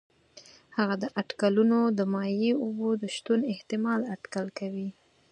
هغه 0.77 0.95
اټکلونه 1.21 1.77
د 1.97 1.99
مایع 2.13 2.53
اوبو 2.63 2.89
د 3.01 3.03
شتون 3.15 3.39
احتمال 3.53 3.99
اټکل 4.13 4.47
کوي. 4.59 4.89